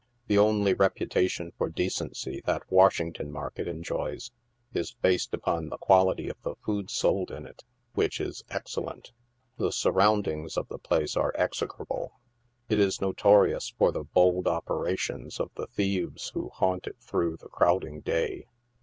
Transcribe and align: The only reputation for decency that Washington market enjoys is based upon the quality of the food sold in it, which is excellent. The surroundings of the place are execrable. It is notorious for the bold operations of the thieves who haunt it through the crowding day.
The 0.25 0.37
only 0.39 0.73
reputation 0.73 1.51
for 1.59 1.69
decency 1.69 2.41
that 2.45 2.63
Washington 2.71 3.31
market 3.31 3.67
enjoys 3.67 4.31
is 4.73 4.93
based 4.95 5.31
upon 5.31 5.69
the 5.69 5.77
quality 5.77 6.27
of 6.27 6.41
the 6.41 6.55
food 6.65 6.89
sold 6.89 7.29
in 7.29 7.45
it, 7.45 7.63
which 7.93 8.19
is 8.19 8.43
excellent. 8.49 9.11
The 9.59 9.71
surroundings 9.71 10.57
of 10.57 10.67
the 10.69 10.79
place 10.79 11.15
are 11.15 11.35
execrable. 11.37 12.19
It 12.67 12.79
is 12.79 12.99
notorious 12.99 13.75
for 13.77 13.91
the 13.91 14.05
bold 14.05 14.47
operations 14.47 15.39
of 15.39 15.51
the 15.53 15.67
thieves 15.67 16.29
who 16.29 16.49
haunt 16.49 16.87
it 16.87 16.97
through 16.99 17.37
the 17.37 17.49
crowding 17.49 17.99
day. 18.01 18.47